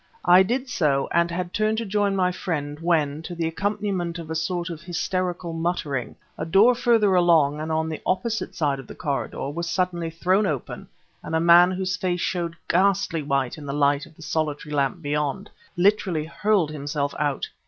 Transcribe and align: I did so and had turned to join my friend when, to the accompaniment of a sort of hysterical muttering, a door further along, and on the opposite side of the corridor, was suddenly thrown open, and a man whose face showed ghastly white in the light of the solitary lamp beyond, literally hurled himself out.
I 0.25 0.41
did 0.41 0.67
so 0.67 1.07
and 1.11 1.29
had 1.29 1.53
turned 1.53 1.77
to 1.77 1.85
join 1.85 2.15
my 2.15 2.31
friend 2.31 2.79
when, 2.79 3.21
to 3.21 3.35
the 3.35 3.47
accompaniment 3.47 4.17
of 4.17 4.31
a 4.31 4.33
sort 4.35 4.71
of 4.71 4.81
hysterical 4.81 5.53
muttering, 5.53 6.15
a 6.39 6.43
door 6.43 6.73
further 6.73 7.13
along, 7.13 7.59
and 7.61 7.71
on 7.71 7.87
the 7.87 8.01
opposite 8.03 8.55
side 8.55 8.79
of 8.79 8.87
the 8.87 8.95
corridor, 8.95 9.51
was 9.51 9.69
suddenly 9.69 10.09
thrown 10.09 10.47
open, 10.47 10.87
and 11.21 11.35
a 11.35 11.39
man 11.39 11.69
whose 11.69 11.95
face 11.97 12.19
showed 12.21 12.55
ghastly 12.67 13.21
white 13.21 13.59
in 13.59 13.67
the 13.67 13.73
light 13.73 14.07
of 14.07 14.15
the 14.15 14.23
solitary 14.23 14.73
lamp 14.73 15.03
beyond, 15.03 15.51
literally 15.77 16.25
hurled 16.25 16.71
himself 16.71 17.13
out. 17.19 17.47